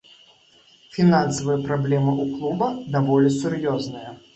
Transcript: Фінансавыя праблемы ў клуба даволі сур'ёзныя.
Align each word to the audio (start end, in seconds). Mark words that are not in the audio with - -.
Фінансавыя 0.95 1.57
праблемы 1.69 2.11
ў 2.23 2.25
клуба 2.35 2.67
даволі 2.99 3.39
сур'ёзныя. 3.41 4.23